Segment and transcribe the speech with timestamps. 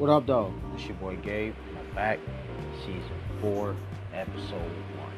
[0.00, 0.50] What up, though?
[0.74, 1.54] It's your boy Gabe.
[1.78, 2.18] I'm back,
[2.86, 3.02] season
[3.42, 3.76] four,
[4.14, 5.12] episode one.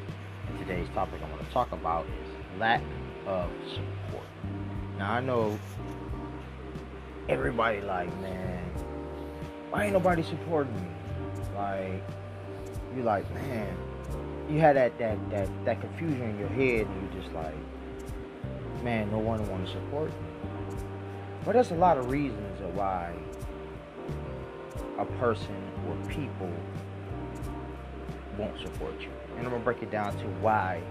[0.49, 2.81] And today's topic I want to talk about is lack
[3.25, 4.27] of support.
[4.97, 5.57] Now I know
[7.29, 8.61] everybody like, man,
[9.69, 10.89] why ain't nobody supporting me?
[11.55, 12.03] Like,
[12.93, 13.73] you like, man,
[14.49, 17.55] you had that that that that confusion in your head, and you just like,
[18.83, 20.27] man, no one want to support me.
[21.45, 23.13] But there's a lot of reasons of why
[24.97, 25.55] a person
[25.87, 26.49] or people
[28.37, 29.09] won't support you.
[29.37, 30.81] And I'm gonna break it down to why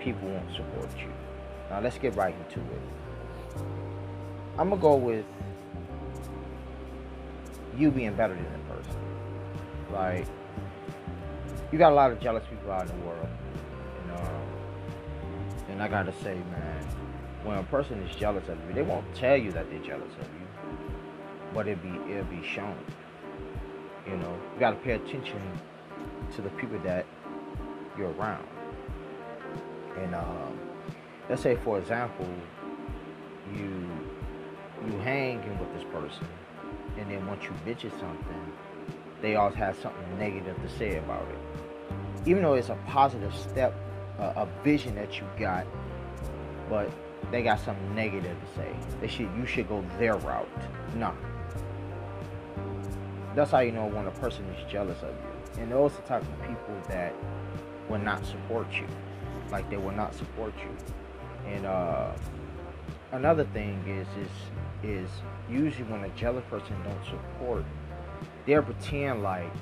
[0.00, 1.12] people won't support you.
[1.70, 2.82] Now let's get right into it.
[4.58, 5.24] I'm gonna go with
[7.76, 9.00] you being better than the person.
[9.92, 10.26] Like
[11.72, 13.28] you got a lot of jealous people out in the world.
[14.02, 14.42] And um,
[15.70, 16.84] and I gotta say, man,
[17.44, 20.28] when a person is jealous of you, they won't tell you that they're jealous of
[20.40, 20.46] you
[21.56, 22.76] but it be it'll be shown.
[24.06, 25.40] You know, you got to pay attention
[26.34, 27.06] to the people that
[27.96, 28.46] you're around.
[29.96, 30.60] And um,
[31.30, 32.28] let's say, for example,
[33.54, 33.88] you
[34.86, 36.28] you hanging with this person,
[36.98, 38.52] and then once you bitch at something,
[39.22, 42.28] they always have something negative to say about it.
[42.28, 43.74] Even though it's a positive step,
[44.18, 45.66] uh, a vision that you got,
[46.68, 46.90] but
[47.30, 48.76] they got something negative to say.
[49.00, 50.48] They should you should go their route.
[50.94, 51.14] No,
[53.36, 55.62] that's how you know when a person is jealous of you.
[55.62, 57.14] And those are the type of people that
[57.88, 58.86] will not support you.
[59.52, 61.50] Like they will not support you.
[61.52, 62.12] And uh,
[63.12, 65.10] another thing is is is
[65.50, 67.64] usually when a jealous person don't support,
[68.46, 69.52] they'll pretend like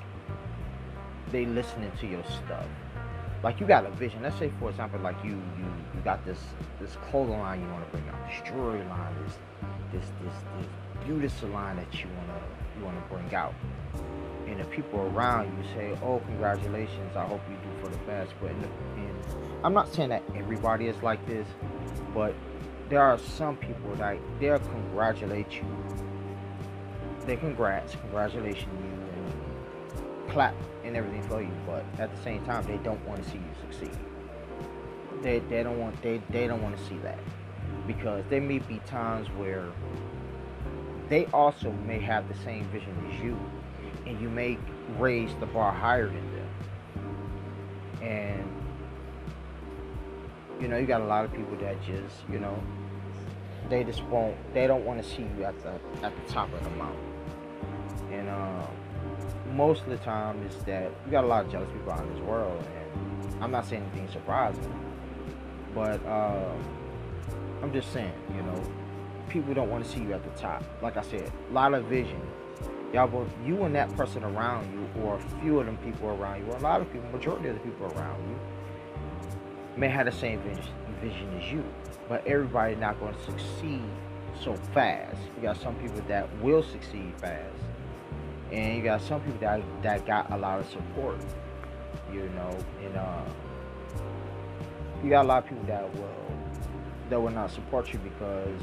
[1.31, 2.65] they listening to your stuff.
[3.43, 4.23] Like you got a vision.
[4.23, 6.39] Let's say for example, like you you you got this
[6.79, 9.37] this clothing line you want to bring out, this jewelry line, this
[9.91, 10.67] this this this
[11.03, 12.39] beautiful salon that you wanna
[12.77, 13.53] you want to bring out.
[14.47, 17.15] And the people around you say, "Oh, congratulations!
[17.15, 18.67] I hope you do for the best." But in the,
[18.97, 19.15] in,
[19.63, 21.47] I'm not saying that everybody is like this,
[22.13, 22.35] but
[22.89, 25.65] there are some people that they'll congratulate you.
[27.25, 28.91] They congrats, congratulations you,
[29.23, 31.51] and clap and everything for you.
[31.65, 33.97] But at the same time, they don't want to see you succeed.
[35.23, 37.17] They they don't want they they don't want to see that
[37.87, 39.65] because there may be times where
[41.09, 43.37] they also may have the same vision as you,
[44.05, 44.57] and you may
[44.97, 46.49] raise the bar higher than them.
[48.01, 48.55] And
[50.61, 52.57] you know, you got a lot of people that just, you know,
[53.69, 55.73] they just won't, they don't want to see you at the
[56.03, 56.99] at the top of the mountain.
[58.11, 58.67] And uh,
[59.53, 62.13] most of the time is that you got a lot of jealous people out in
[62.13, 64.73] this world, and I'm not saying anything surprising,
[65.73, 66.53] but uh,
[67.61, 68.63] I'm just saying, you know,
[69.29, 70.63] people don't want to see you at the top.
[70.81, 72.21] Like I said, a lot of vision.
[72.93, 76.45] Y'all both, you and that person around you, or a few of them people around
[76.45, 78.39] you, or a lot of people, majority of the people around you,
[79.75, 80.39] may have the same
[81.01, 81.63] vision, as you.
[82.07, 83.83] But everybody not going to succeed
[84.41, 85.17] so fast.
[85.35, 87.55] You got some people that will succeed fast,
[88.51, 91.17] and you got some people that that got a lot of support.
[92.13, 93.23] You know, and uh,
[95.03, 96.25] you got a lot of people that will
[97.09, 98.61] that will not support you because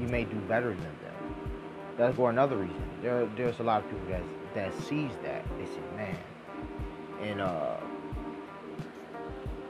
[0.00, 1.34] you may do better than them.
[1.96, 2.82] That's for another reason.
[3.02, 4.22] There, there's a lot of people that
[4.54, 5.44] that sees that.
[5.58, 6.16] They say, man,
[7.22, 7.76] and uh,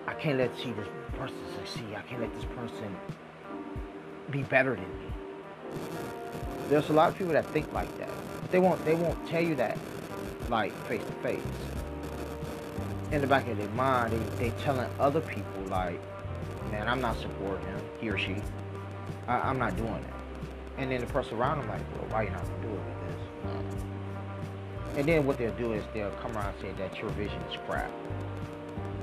[0.06, 1.94] I can't let see this person succeed.
[1.96, 2.96] I can't let this person
[4.30, 5.12] be better than me.
[6.68, 8.10] There's a lot of people that think like that.
[8.50, 8.84] They won't.
[8.84, 9.76] They won't tell you that,
[10.48, 11.42] like face to face.
[13.10, 16.00] In the back of their mind, they they telling other people like,
[16.70, 18.36] man, I'm not supporting him, he or she.
[19.26, 20.19] I, I'm not doing that.
[20.80, 23.00] And then the person around them like, well, why you not gonna do it with
[23.06, 24.96] this?
[24.96, 27.58] And then what they'll do is they'll come around and say that your vision is
[27.68, 27.90] crap.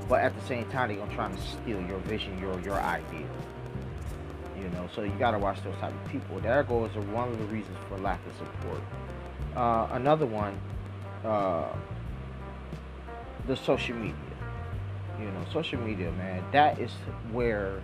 [0.09, 3.27] But at the same time, they're gonna try to steal your vision, your your idea.
[4.59, 6.39] You know, so you gotta watch those type of people.
[6.39, 8.81] There goes one of the reasons for lack of support.
[9.55, 10.59] Uh, another one,
[11.23, 11.71] uh,
[13.45, 14.15] the social media.
[15.19, 16.43] You know, social media, man.
[16.51, 16.91] That is
[17.31, 17.83] where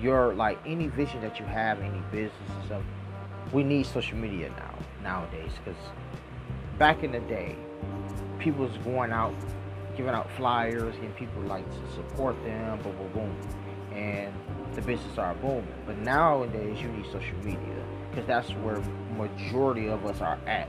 [0.00, 2.82] your like any vision that you have, any business and stuff
[3.52, 5.80] we need social media now nowadays because
[6.78, 7.56] back in the day,
[8.38, 9.34] people was going out,
[9.96, 13.36] giving out flyers, and people like to support them, boom, boom, boom,
[13.92, 14.32] and
[14.74, 15.66] the business are booming.
[15.86, 18.80] But nowadays, you need social media because that's where
[19.16, 20.68] majority of us are at.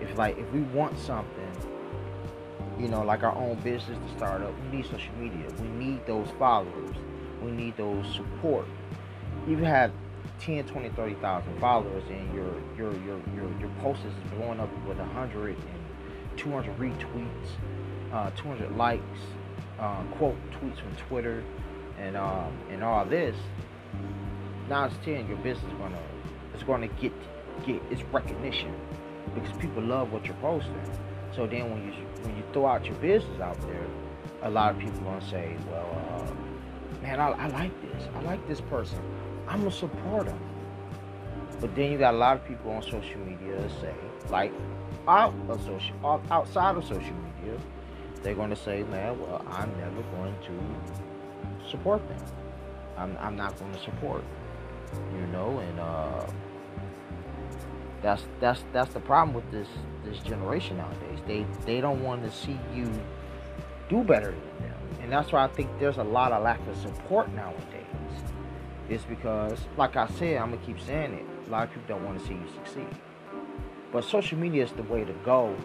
[0.00, 1.52] If like if we want something,
[2.78, 5.46] you know, like our own business to start up, we need social media.
[5.60, 6.96] We need those followers.
[7.42, 8.66] We need those support.
[9.46, 9.92] You have
[10.40, 14.98] 10, 20, 30,000 followers and your your your your your post is blowing up with
[14.98, 17.48] 100 and 200 retweets,
[18.12, 19.02] uh, 200 likes,
[19.80, 21.42] uh, quote tweets from Twitter,
[21.98, 23.36] and um, and all this.
[24.68, 26.02] Now it's 10, your business is gonna
[26.54, 27.12] it's gonna get
[27.64, 28.74] get its recognition
[29.34, 30.80] because people love what you're posting.
[31.34, 31.92] So then when you
[32.22, 33.86] when you throw out your business out there,
[34.42, 38.08] a lot of people gonna say, well, uh, man, I, I like this.
[38.14, 38.98] I like this person.
[39.48, 40.34] I'm a supporter.
[41.60, 43.94] But then you got a lot of people on social media say,
[44.30, 44.52] like
[45.08, 47.58] out of social, outside of social media,
[48.22, 52.22] they're going to say, man, well, I'm never going to support them.
[52.96, 54.24] I'm, I'm not going to support,
[55.14, 56.26] you know, and uh,
[58.02, 59.68] that's that's that's the problem with this
[60.04, 61.18] this generation nowadays.
[61.26, 62.90] They they don't want to see you
[63.88, 66.76] do better than them, and that's why I think there's a lot of lack of
[66.76, 67.85] support nowadays.
[68.88, 71.24] It's because, like I said, I'm gonna keep saying it.
[71.48, 72.88] A lot of people don't want to see you succeed.
[73.92, 75.56] But social media is the way to go,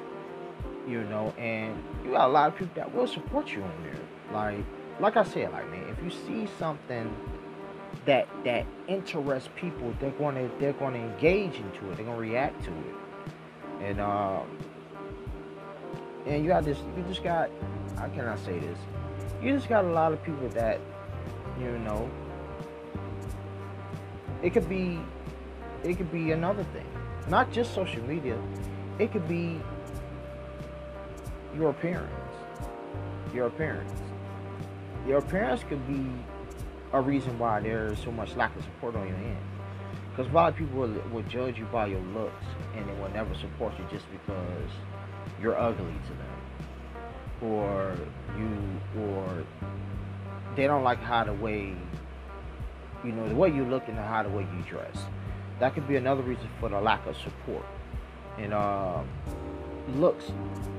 [0.87, 3.99] you know, and you got a lot of people that will support you on there.
[4.33, 4.63] Like,
[4.99, 7.15] like I said, like man, if you see something
[8.05, 11.97] that that interests people, they're gonna they're gonna engage into it.
[11.97, 14.47] They're gonna react to it, and um,
[16.25, 16.79] and you got this.
[16.97, 17.49] You just got.
[17.97, 18.77] How can I say this?
[19.43, 20.79] You just got a lot of people that,
[21.59, 22.09] you know.
[24.43, 24.99] It could be,
[25.83, 26.85] it could be another thing
[27.31, 28.37] not just social media.
[28.99, 29.59] It could be
[31.55, 32.11] your appearance.
[33.33, 33.91] Your appearance.
[35.07, 36.05] Your appearance could be
[36.93, 39.37] a reason why there's so much lack of support on your end.
[40.11, 42.45] Because a lot of people will, will judge you by your looks
[42.75, 44.69] and they will never support you just because
[45.41, 47.49] you're ugly to them.
[47.49, 47.97] Or
[48.37, 49.43] you, or
[50.55, 51.73] they don't like how the way,
[53.03, 55.05] you know, the way you look and how the way you dress
[55.61, 57.63] that could be another reason for the lack of support.
[58.39, 59.03] And uh,
[59.95, 60.25] looks,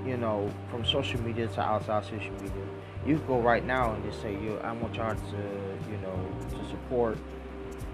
[0.05, 2.67] you know, from social media to outside social media,
[3.07, 6.19] you go right now and just say, "Yo, I want y'all to, you know,
[6.51, 7.17] to support,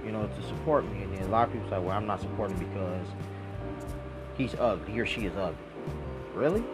[0.04, 2.22] you know, to support me." And then a lot of people say, "Well, I'm not
[2.22, 3.06] supporting because
[4.38, 5.58] he's ugly, he or she is ugly."
[6.34, 6.64] Really?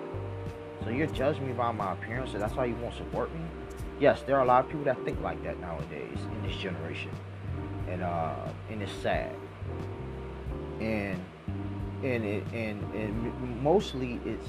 [0.85, 3.41] So you're judging me by my appearance, and that's why you won't support me?
[3.99, 7.11] Yes, there are a lot of people that think like that nowadays in this generation,
[7.89, 8.35] and uh,
[8.71, 9.35] and it's sad
[10.81, 11.21] and
[12.03, 14.49] and it, and and mostly it's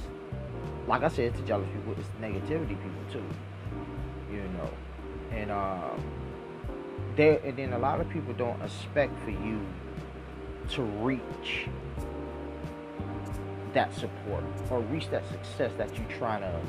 [0.87, 1.95] like I said, it's jealous people.
[1.97, 3.23] It's negativity people too,
[4.31, 4.69] you know,
[5.31, 6.03] and um,
[7.15, 9.65] there and then a lot of people don't expect for you
[10.69, 11.67] to reach
[13.73, 16.61] that support or reach that success that you're trying to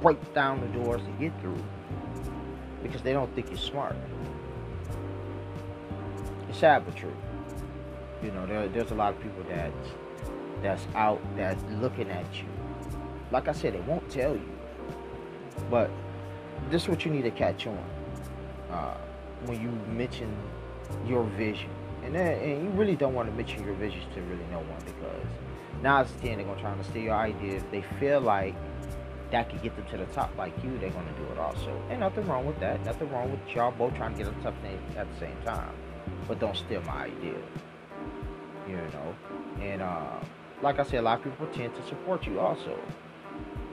[0.00, 1.62] break down the doors to get through
[2.82, 3.96] because they don't think you're smart.
[6.50, 7.14] It's sad but true.
[8.24, 9.70] You know, there, there's a lot of people that
[10.62, 12.48] that's out that's looking at you.
[13.30, 14.58] Like I said, they won't tell you,
[15.70, 15.88] but
[16.68, 17.78] this is what you need to catch on
[18.72, 18.96] uh,
[19.46, 20.36] when you mention
[21.06, 21.70] your vision,
[22.02, 24.82] and then, and you really don't want to mention your visions to really no one
[24.84, 25.26] because
[25.84, 27.58] now it's ten they're gonna try to steal your idea.
[27.58, 28.56] If they feel like
[29.30, 31.80] that could get them to the top like you, they're gonna do it also.
[31.90, 32.84] And nothing wrong with that.
[32.84, 34.54] Nothing wrong with y'all both trying to get the top
[34.96, 35.72] at the same time.
[36.30, 37.34] But don't steal my idea
[38.70, 39.14] you know.
[39.60, 40.20] And uh,
[40.62, 42.78] like I said, a lot of people tend to support you also.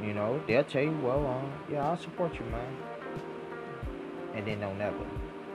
[0.01, 2.77] You know, they'll tell you, well, uh, yeah, I'll support you, man.
[4.35, 4.97] And then they'll never.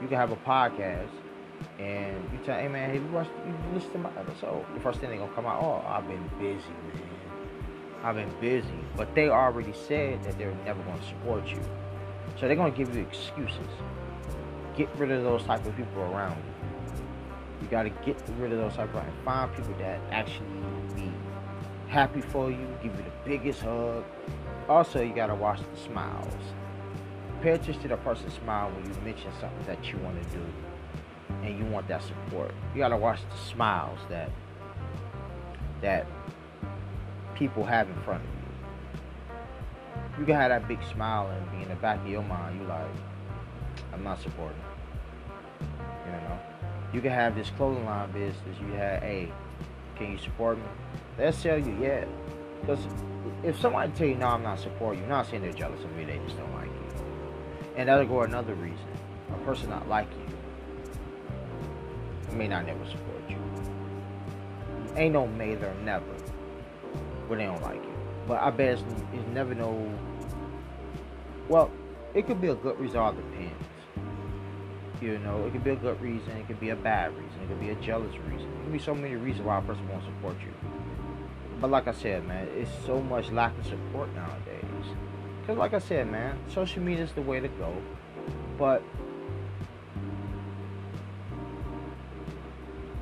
[0.01, 1.11] You can have a podcast
[1.79, 4.65] and you tell, hey man, have you watched, you listen to my episode?
[4.75, 7.03] The first thing they're gonna come out, oh, I've been busy, man.
[8.03, 8.69] I've been busy.
[8.97, 11.61] But they already said that they're never gonna support you.
[12.41, 13.59] So they're gonna give you excuses.
[14.77, 16.52] Get rid of those type of people around you.
[17.63, 18.91] You got to get rid of those and
[19.25, 20.47] find people that actually
[20.97, 21.13] be
[21.87, 24.05] happy for you, give you the biggest hug.
[24.69, 26.35] Also, you got to watch the smiles.
[27.41, 30.45] Pay attention to the person's smile when you mention something that you want to do
[31.43, 32.53] and you want that support.
[32.75, 34.31] You got to watch the smiles that
[35.81, 36.07] that
[37.35, 40.21] people have in front of you.
[40.21, 42.67] You can have that big smile and be in the back of your mind, you
[42.67, 42.87] like,
[43.93, 44.57] I'm not supporting.
[46.07, 46.39] You know?
[46.93, 48.59] You can have this clothing line business.
[48.61, 49.33] You have, hey,
[49.97, 50.65] can you support me?
[51.17, 52.05] They'll sell you, yeah.
[52.61, 52.87] Because
[53.43, 56.05] if somebody tell you, no, I'm not supporting you, not saying they're jealous of me,
[56.05, 57.05] they just don't like you.
[57.77, 58.87] And that'll go another reason.
[59.33, 60.09] A person not like
[62.31, 63.37] you may not never support you.
[64.97, 66.05] Ain't no may or never
[67.33, 67.95] but they don't like you.
[68.29, 68.83] But I bet it's,
[69.15, 69.91] it's never no.
[71.49, 71.71] Well,
[72.13, 73.17] it could be a good result.
[73.17, 73.55] Depends.
[75.03, 77.49] You know, it could be a good reason, it could be a bad reason, it
[77.49, 78.49] could be a jealous reason.
[78.49, 80.53] It could be so many reasons why a person won't support you.
[81.61, 84.63] But like I said, man, it's so much lack of support nowadays.
[85.41, 87.75] Because like I said, man, social media is the way to go.
[88.57, 88.81] But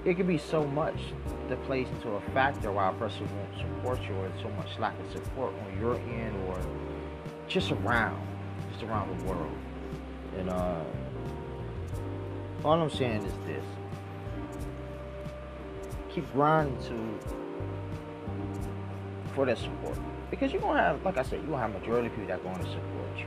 [0.06, 0.96] it could be so much
[1.50, 4.98] that plays into a factor why a person won't support you or so much lack
[5.00, 6.58] of support on your end or
[7.46, 8.26] just around,
[8.72, 9.52] just around the world.
[10.38, 10.82] And uh,
[12.64, 13.64] all I'm saying is this.
[16.10, 17.18] Keep grinding to
[19.34, 19.96] for that support.
[20.30, 22.62] Because you're gonna have, like I said, you're gonna have majority of people that gonna
[22.64, 23.26] support you.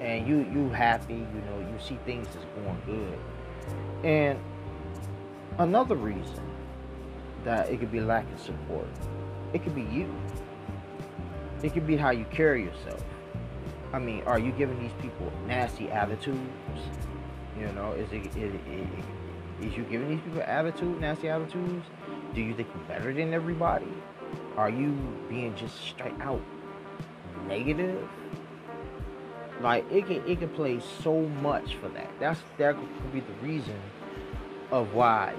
[0.00, 3.18] And you you happy, you know, you see things that's going good.
[4.04, 4.38] And
[5.58, 6.42] another reason
[7.44, 8.88] that it could be lack of support,
[9.52, 10.12] it could be you.
[11.62, 13.02] It could be how you carry yourself.
[13.92, 16.38] I mean, are you giving these people nasty attitudes?
[17.58, 21.86] You know, is it, is, you giving these people attitude, nasty attitudes?
[22.34, 23.92] Do you think you're better than everybody?
[24.56, 24.96] Are you
[25.28, 26.42] being just straight out
[27.46, 28.08] negative?
[29.60, 32.10] Like it can it can play so much for that.
[32.18, 33.80] That's that could be the reason
[34.72, 35.32] of why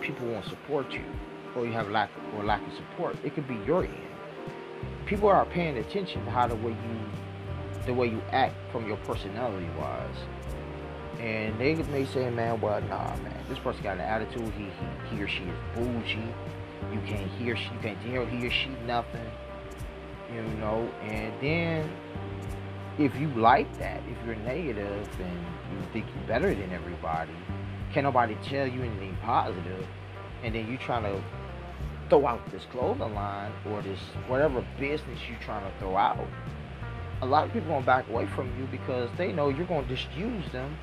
[0.00, 1.04] people won't support you
[1.54, 3.16] or you have lack or lack of support.
[3.24, 3.94] It could be your end.
[5.06, 8.96] People are paying attention to how the way you the way you act from your
[8.98, 10.16] personality wise.
[11.18, 14.52] And they may say, man, well, nah, man, this person got an attitude.
[14.56, 16.34] He, he, he or she is bougie.
[16.92, 19.26] You can't hear, you can't hear he or she nothing.
[20.32, 21.90] You know, and then
[22.98, 27.32] if you like that, if you're negative and you think you're better than everybody,
[27.92, 29.64] can nobody tell you anything positive?
[29.68, 29.86] positive,
[30.42, 31.22] and then you trying to
[32.08, 36.26] throw out this clothing line or this whatever business you're trying to throw out,
[37.22, 40.10] a lot of people gonna back away from you because they know you're gonna just
[40.16, 40.76] use them,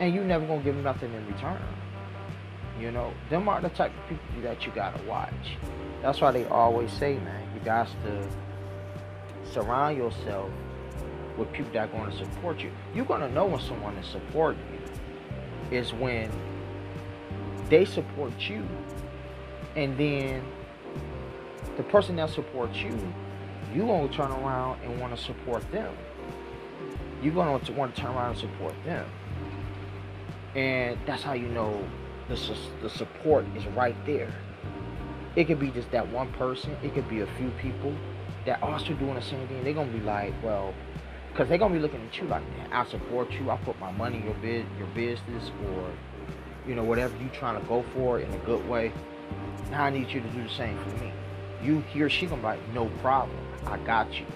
[0.00, 1.62] and you never gonna give them nothing in return.
[2.80, 5.58] You know, them are the type of people that you gotta watch.
[6.02, 8.26] That's why they always say, man, you got to
[9.52, 10.50] surround yourself
[11.36, 12.70] with people that are to support you.
[12.94, 16.30] You're to know when someone is supporting you is when
[17.68, 18.66] they support you,
[19.76, 20.42] and then
[21.76, 22.98] the person that supports you,
[23.72, 25.94] you gonna turn around and want to support them.
[27.22, 29.06] You're gonna want to turn around and support them,
[30.54, 31.84] and that's how you know
[32.28, 34.32] the, the support is right there.
[35.36, 36.76] It could be just that one person.
[36.82, 37.94] It could be a few people
[38.46, 39.62] that also doing the same thing.
[39.62, 40.74] They're gonna be like, well,
[41.30, 43.50] because they're gonna be looking at you like, man, I support you.
[43.50, 45.90] I put my money in your bid, your business, or
[46.66, 48.92] you know whatever you're trying to go for in a good way.
[49.70, 51.12] Now I need you to do the same for me.
[51.62, 54.26] You he or she gonna be like, no problem, I got you.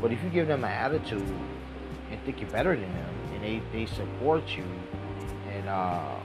[0.00, 1.22] But if you give them an attitude
[2.10, 4.64] and think you're better than them, and they they support you,
[5.76, 6.20] uh,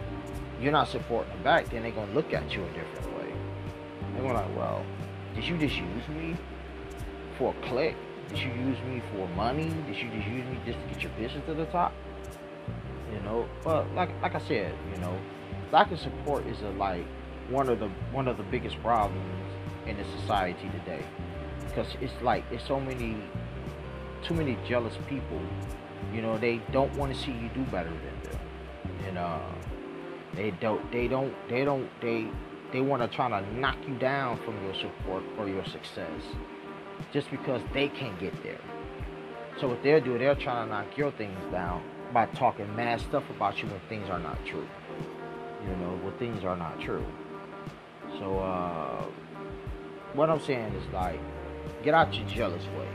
[0.62, 3.34] you're not supporting them back, then they're gonna look at you a different way.
[4.14, 4.86] They're gonna like, well,
[5.36, 6.38] did you just use me
[7.38, 7.96] for a click?
[8.30, 9.70] Did you use me for money?
[9.88, 11.94] Did you just use me just to get your business to the top?
[13.12, 15.18] You know, but like like I said, you know,
[15.72, 17.06] lack of support is a like
[17.50, 19.52] one of the one of the biggest problems
[19.86, 21.04] in the society today
[21.68, 23.18] because it's like it's so many
[24.24, 25.42] too many jealous people
[26.14, 28.11] you know they don't want to see you do better than
[29.08, 29.40] and uh
[30.34, 30.92] they don't.
[30.92, 31.34] They don't.
[31.50, 31.90] They don't.
[32.02, 32.28] They
[32.72, 36.22] they want to try to knock you down from your support or your success,
[37.12, 38.62] just because they can't get there.
[39.60, 43.24] So what they'll do, they're trying to knock your things down by talking mad stuff
[43.30, 44.68] about you when things are not true.
[45.64, 47.06] You know, when things are not true.
[48.18, 49.06] So uh,
[50.14, 51.20] what I'm saying is like,
[51.84, 52.88] get out your jealous ways.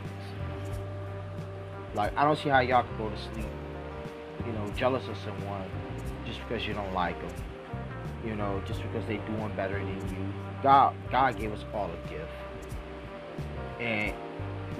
[1.94, 3.46] Like I don't see how y'all can go to sleep,
[4.46, 5.70] you know, jealous of someone
[6.26, 7.34] just because you don't like them.
[8.24, 10.32] You know, just because they're doing better than you.
[10.62, 12.30] God, God gave us all a gift,
[13.78, 14.14] and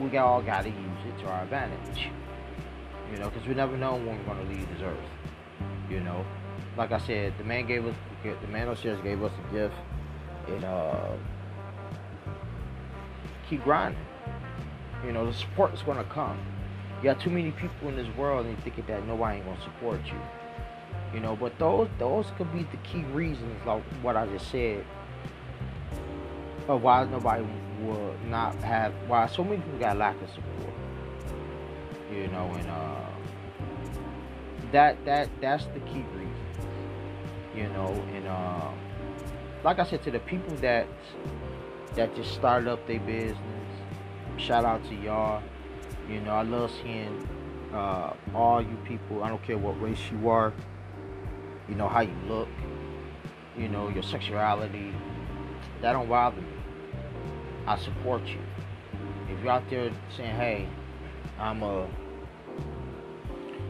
[0.01, 2.09] we all got to use it to our advantage.
[3.13, 4.99] You know, because we never know when we're going to leave this earth.
[5.89, 6.25] You know,
[6.77, 9.75] like I said, the man gave us, the man upstairs gave us a gift,
[10.49, 11.13] and uh,
[13.49, 14.01] keep grinding.
[15.05, 16.39] You know, the support is going to come.
[16.99, 19.63] You got too many people in this world, and you thinking that nobody ain't to
[19.63, 20.19] support you.
[21.17, 24.85] You know, but those those could be the key reasons, like what I just said,
[26.69, 27.43] of why nobody
[27.81, 30.75] would not have why so many people got lack of support.
[32.13, 33.09] You know, and uh,
[34.73, 36.35] that that that's the key reason.
[37.57, 38.71] You know, and uh,
[39.65, 40.87] like I said to the people that
[41.95, 43.39] that just started up their business,
[44.37, 45.43] shout out to y'all.
[46.11, 47.27] You know, I love seeing
[47.73, 50.53] uh, all you people, I don't care what race you are,
[51.69, 52.49] you know, how you look,
[53.57, 54.93] you know, your sexuality,
[55.83, 56.49] that don't bother me.
[57.67, 58.41] I support you.
[59.29, 60.69] If you're out there saying, hey,
[61.39, 61.89] I'm a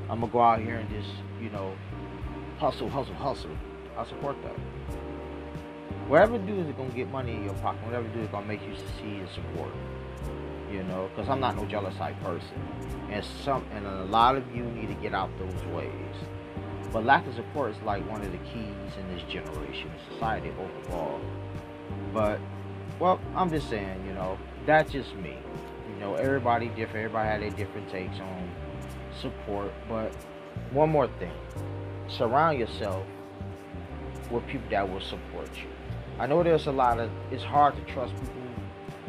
[0.08, 1.08] I'm gonna go out here and just,
[1.40, 1.74] you know,
[2.58, 3.50] hustle, hustle, hustle.
[3.98, 4.56] I support that.
[6.08, 7.84] Whatever do is gonna get money in your pocket.
[7.84, 9.72] Whatever do is gonna make you succeed and support.
[10.70, 12.60] You know, because I'm not no jealous type person,
[13.10, 15.90] and some and a lot of you need to get out those ways.
[16.92, 21.20] But lack of support is like one of the keys in this generation, society overall.
[22.12, 22.40] But
[22.98, 25.36] well, I'm just saying, you know, that's just me.
[25.88, 27.06] You know, everybody different.
[27.06, 28.50] Everybody had their different takes on
[29.20, 29.72] support.
[29.88, 30.14] But
[30.70, 31.32] one more thing:
[32.08, 33.04] surround yourself
[34.30, 35.68] with people that will support you.
[36.18, 37.10] I know there's a lot of.
[37.30, 38.34] It's hard to trust people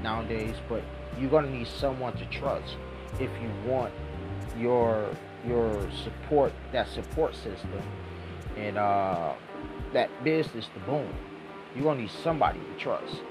[0.02, 0.84] nowadays, but
[1.20, 2.76] you're gonna need someone to trust
[3.20, 3.94] if you want
[4.58, 5.10] your
[5.48, 7.82] your support that support system
[8.58, 9.34] and uh,
[9.94, 11.14] that business to boom.
[11.76, 13.22] You're gonna need somebody to trust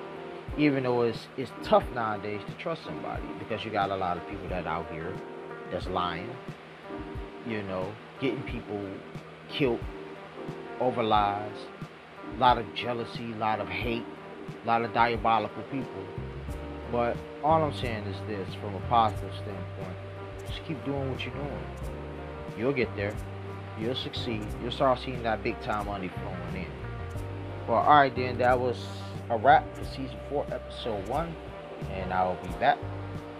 [0.59, 4.27] even though it's it's tough nowadays to trust somebody because you got a lot of
[4.29, 5.13] people that out here
[5.71, 6.31] that's lying,
[7.47, 8.81] you know, getting people
[9.51, 9.81] killed
[10.81, 11.57] over lies,
[12.35, 14.05] a lot of jealousy, a lot of hate,
[14.63, 16.05] a lot of diabolical people.
[16.91, 19.97] But all I'm saying is this from a positive standpoint,
[20.47, 21.96] just keep doing what you're doing.
[22.57, 23.15] You'll get there.
[23.79, 24.47] You'll succeed.
[24.63, 26.71] You'll start seeing that big time money flowing in.
[27.69, 28.87] Well, alright then, that was
[29.31, 31.35] a wrap for season four, episode one,
[31.93, 32.79] and I will be back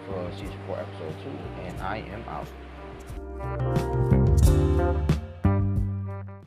[0.05, 4.16] for season four, episode two, and I am out.